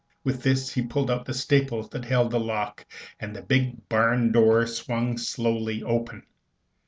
[0.23, 2.87] With this he pulled out the staples that held the lock,
[3.19, 6.23] and the big barn door swung slowly open.